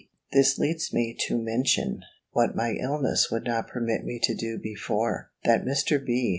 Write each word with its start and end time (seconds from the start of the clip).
This 0.33 0.57
leads 0.57 0.91
me 0.91 1.15
to 1.27 1.37
mention, 1.37 1.99
what 2.31 2.55
my 2.55 2.71
illness 2.71 3.29
would 3.29 3.43
not 3.43 3.67
permit 3.67 4.03
me 4.03 4.17
to 4.23 4.33
do 4.33 4.57
before, 4.57 5.29
that 5.43 5.63
Mr. 5.63 6.03
B. 6.03 6.29